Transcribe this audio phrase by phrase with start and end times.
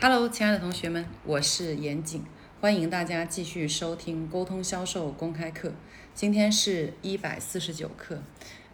[0.00, 2.24] Hello，亲爱的同学们，我是严谨，
[2.60, 5.72] 欢迎大家继续收听沟通销售公开课。
[6.14, 8.22] 今天是一百四十九课。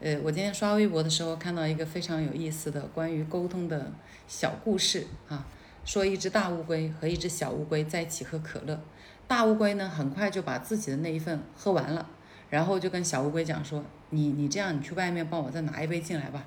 [0.02, 3.90] 呃，我今天刷微博的时候看到一个非常有意思的关于沟通的
[4.28, 5.46] 小故事啊，
[5.86, 8.78] 说一只大乌龟和一只小乌龟在一起喝可乐，
[9.26, 12.06] 大乌龟呢很快就把自己的那一份喝完了，
[12.50, 16.44] 然后就跟小乌龟讲说：“你你这样，你去外面帮我再拿一杯进来吧。”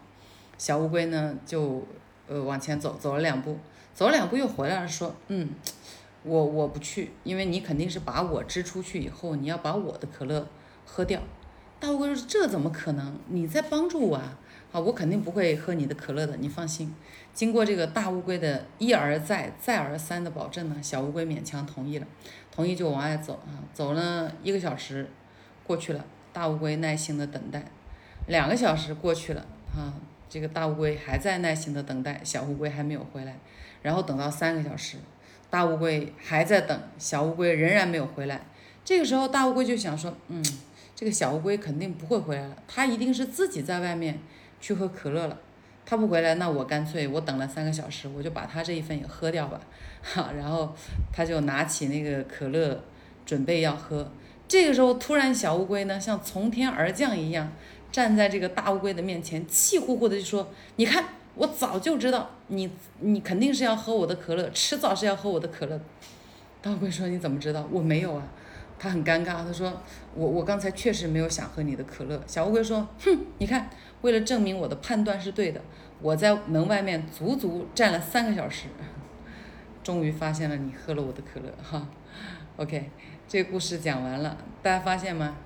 [0.60, 1.84] 小乌龟呢就
[2.28, 3.58] 呃往前走，走了两步。
[3.94, 5.50] 走了两步又回来了，说：“嗯，
[6.24, 10.48] 我我不去，因为你肯定是把我支出去以后，你要把我的可乐
[10.86, 11.20] 喝掉。”
[11.80, 13.18] 大乌龟说：“这怎么可能？
[13.30, 14.38] 你在帮助我啊！
[14.72, 16.94] 啊，我肯定不会喝你的可乐的，你放心。”
[17.34, 22.08] 经过这个大乌龟的一而再、再而三的保证呢，小乌龟勉强同意了，
[22.52, 23.62] 同意就往外走啊。
[23.74, 25.08] 走了一个小时
[25.66, 27.64] 过去了，大乌龟耐心的等待，
[28.28, 29.94] 两个小时过去了啊，
[30.30, 33.38] 这个大乌龟还在耐心的等待，小乌龟还没有回来。
[33.82, 34.98] 然后等到三个小时，
[35.50, 38.42] 大乌龟还在等，小乌龟仍然没有回来。
[38.84, 40.44] 这个时候，大乌龟就想说：“嗯，
[40.96, 44.20] 这个小乌龟肯定不会回来了，它一定是自己在外面
[44.60, 45.38] 去喝可乐了。
[45.86, 49.62] 它不回来，那我干脆我等了三个小时，我就把它这一份也喝掉吧。”
[50.02, 50.74] 哈，然后
[51.12, 52.84] 他就拿起那个可乐，
[53.26, 54.10] 准备要喝。
[54.48, 57.52] 这个时候，突然小乌龟呢，像从天而降一样，
[57.92, 61.04] 站在这个大乌龟的面前，气呼呼的就说：“你看。”
[61.38, 62.68] 我早就知道你，
[63.02, 65.80] 你肯定是要喝我的可乐，迟早是要喝我的可乐。
[66.64, 67.70] 大乌龟说：“你怎么知道？
[67.72, 68.24] 我没有啊。”
[68.80, 69.72] 他很尴尬，他说
[70.18, 73.70] ：“我我刚才确实没有想喝你的可乐。”小乌龟说：“哼，你看，
[74.02, 75.62] 为了证明我的判断是对的，
[76.02, 78.66] 我在门外面足足站了三个小时，
[79.84, 81.88] 终于发现了你喝了我的可乐。”哈
[82.56, 82.90] ，OK，
[83.28, 85.38] 这个故事讲完了，大家发现吗？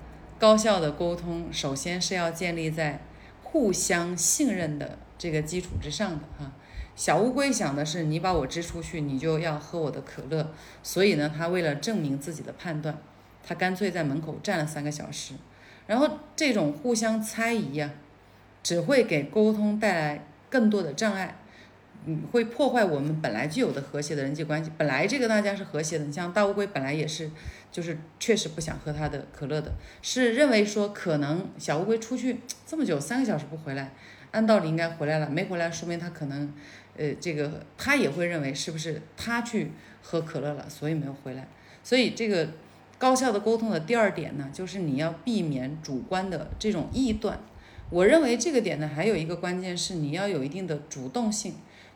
[0.41, 3.01] 高效的沟通首先是要建立在
[3.43, 4.97] 互相信任的。
[5.15, 6.51] 这个基础之上的哈，
[6.95, 12.97] 小乌龟想的是你把我支出去，你就要喝我的可乐，所以呢，他为了证明自己的判断，
[13.45, 15.35] 他干脆在门口站了三个小时。
[15.85, 17.91] 然后这种互相猜疑呀，
[18.63, 21.37] 只会给沟通带来更多的障碍，
[22.05, 24.71] 嗯，会破坏我们本来就有的和谐的人际关系。
[24.77, 27.29] 本来这个大家是和谐的，你像大乌龟本来也是，
[27.71, 33.91] 就是确实不想喝他的可乐的，是认为说可能小乌龟出去这么久三个小时不回来。
[34.31, 36.51] 按道理应该回来了，没回来，说明他可能，
[36.97, 41.47] 呃，这个他也会认为是不是他去喝可乐了，所以没有回来。
[41.83, 42.47] 所以这个
[42.97, 47.39] 高效的沟通的第二点呢，就是你要避免主观的这种臆断。
[47.89, 51.55] 我认为这个点呢，还有一个关键是你要有一定的主动性。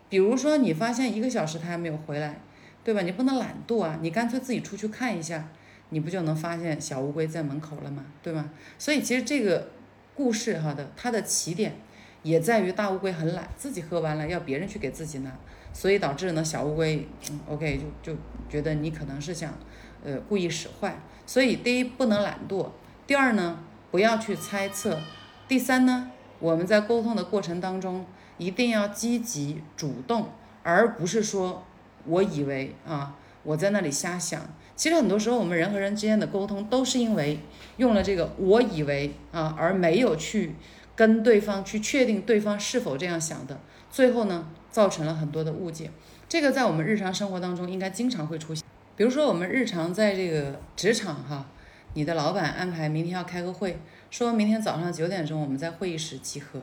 [0.10, 2.40] 比如说你发现一个小时他还没有回来，
[2.84, 3.02] 对吧？
[3.02, 5.50] 你不能懒惰啊，你干脆自己出去看一下，
[5.90, 8.06] 你不就能发现小乌龟在门口了吗？
[8.22, 8.50] 对吗？
[8.78, 9.70] 所以其实这个
[10.16, 11.76] 故事哈的它的起点。
[12.24, 15.32] 也在于大乌龟很懒，自己喝完了要别人去给自己拿，
[15.72, 19.56] 所以导致呢小乌龟嗯，OK 就就觉得你可能是想，
[20.04, 20.98] 呃故意使坏。
[21.28, 22.68] 所以第一不能懒惰，
[23.06, 23.60] 第二呢
[23.92, 25.00] 不要去猜测，
[25.48, 28.04] 第三呢我们在沟通的过程当中
[28.38, 30.30] 一定要积极主动，
[30.64, 31.64] 而不是说
[32.06, 34.42] 我以为啊我在那里瞎想。
[34.76, 37.40] 其实很多时候我们人和人之间的沟通都是因为
[37.78, 40.56] 用了这个我以为啊而没有去。
[40.98, 43.60] 跟对方去确定对方是否这样想的，
[43.92, 45.92] 最后呢，造成了很多的误解。
[46.30, 48.64] 这个在我们日常生活当中应该经常会出现。
[48.96, 51.48] 比如说，我们日常在这个职场哈，
[51.96, 53.78] 你的老板安排明天要开个会，
[54.10, 56.62] 说明天早上九点钟我们在会议室集合。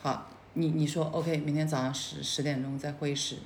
[0.00, 0.26] 好，
[0.58, 3.36] 你你说 OK，明天早上十十点钟在会议室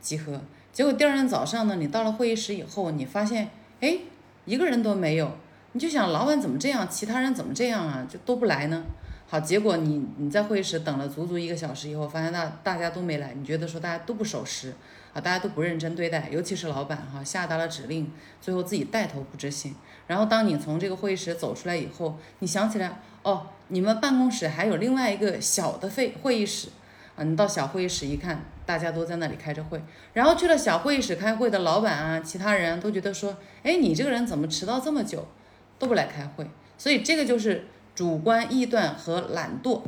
[0.00, 0.40] 集合。
[0.72, 3.48] 结果第二天早上呢，你到了会议室以后，你发现
[3.80, 3.98] 哎，
[4.44, 5.30] 一个人都没有，
[5.72, 8.82] 你就想老板怎么这样，其他人怎么这样啊，就都不来呢？
[9.28, 14.72] 好，结果你你在会议室等了足足一个小时以后，发现大大家都没来，你觉得说大家都不守时
[15.12, 19.74] 啊，大家都不认真对待，尤其是老板哈下达了指令，最后自己带头不执行。
[20.06, 26.68] 然后当你从这个会议室走出来以后，你想起来哦，你们办公室还有另外一个小的会会议室
[27.16, 29.82] 啊，你到小会议室一看，大家都在那里开着会。
[30.12, 35.26] 然后去了小会议室开会的老板啊，其他人都觉得说，哎，你这个人怎么迟到这么久，
[35.80, 36.48] 都不来开会？
[36.78, 37.66] 所以这个就是。
[37.96, 39.80] 主观臆断和懒惰，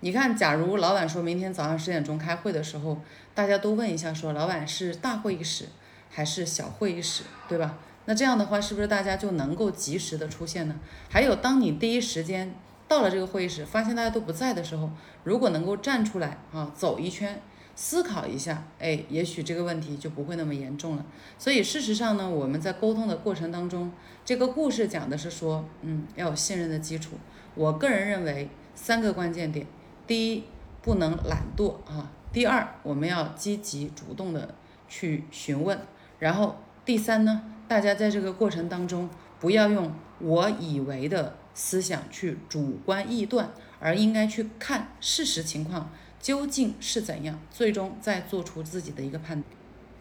[0.00, 2.98] 你看，假如老板说明天早上十点钟开会的时候，
[3.36, 5.66] 大家都问一下，说老板是大会议室
[6.10, 7.78] 还是小会议室，对吧？
[8.06, 10.74] 那这样的话，是不是大家就能够及时的出现呢？
[11.08, 12.52] 还有，当你第一时间
[12.88, 14.90] 到了这个会议室，发现大家都不在的时候，
[15.22, 17.40] 如果能够站出来啊，走一圈。
[17.74, 21.04] 思考一下，哎，也许这个问题就不会那么严重了。
[21.38, 23.90] 所以事实上呢，我们在沟通的过程当中，
[24.24, 27.16] 这个故事讲的是说，嗯，要有信任的基础。
[27.54, 29.66] 我个人认为三个关键点：
[30.06, 30.44] 第一，
[30.82, 34.54] 不能懒惰啊；第二，我们要积极主动的
[34.88, 35.78] 去询问。
[36.18, 39.08] 然后第三呢，大家在这个过程当中
[39.40, 45.90] 不要用我以为的思想去主观臆断，而应该去看事实情况
[46.22, 49.44] 究竟是怎样，最终再做出自己的一个判断。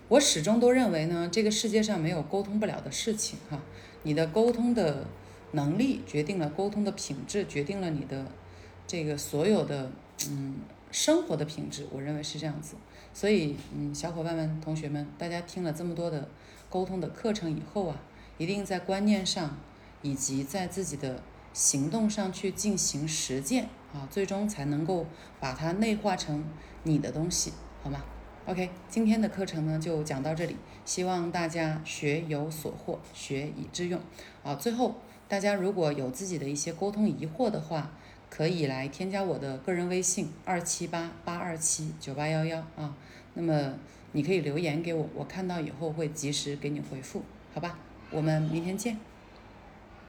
[0.08, 3.60] 我始终都认为呢，这个世界上没有沟通不了的事情哈。
[4.04, 5.08] 你的沟通的
[5.54, 8.28] 能力决定了沟通的品质，决定了你的
[8.86, 9.92] 这个所有的
[10.30, 10.58] 嗯
[10.92, 11.88] 生活的品质。
[11.92, 12.76] 我认为是这样子。
[13.14, 16.30] 所以嗯，小伙伴们、同学们，大家听了这么多的
[16.70, 18.00] 沟通的课程以后啊，
[18.38, 19.58] 一定在观念上
[20.04, 21.22] 以及在自己的
[21.54, 25.06] 行动上去进行实践啊，最终才能够
[25.40, 26.46] 把它内化成
[26.84, 27.52] 你的东西，
[27.84, 28.04] 好吗
[28.46, 30.56] ？OK，今天的课程呢就讲到这里，
[30.86, 34.00] 希望大家学有所获，学以致用。
[34.44, 34.96] 啊，最后
[35.28, 37.92] 大家如果有自己的一些沟通疑惑的话，
[38.30, 42.96] 可以来添加我的个人微信二七八八二七九八幺幺啊。
[43.34, 43.74] 那么
[44.14, 47.24] 你可以留言给我，我看到以后会及时给你回复，
[47.54, 47.78] 好吧？
[48.10, 48.98] 我们明天见。